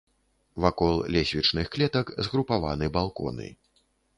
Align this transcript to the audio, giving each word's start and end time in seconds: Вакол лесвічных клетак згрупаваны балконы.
Вакол 0.63 0.95
лесвічных 1.17 1.69
клетак 1.75 2.07
згрупаваны 2.29 2.85
балконы. 2.97 3.47